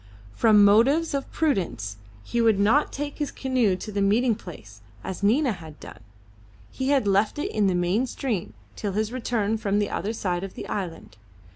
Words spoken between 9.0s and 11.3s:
return from the other side of the island.